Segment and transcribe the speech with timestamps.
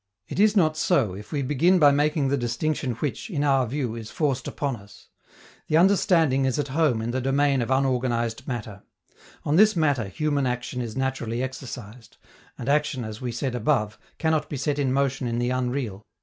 [0.27, 3.93] It is not so, if we begin by making the distinction which, in our view,
[3.93, 5.09] is forced upon us.
[5.67, 8.81] The understanding is at home in the domain of unorganized matter.
[9.45, 12.17] On this matter human action is naturally exercised;
[12.57, 16.01] and action, as we said above, cannot be set in motion in the unreal.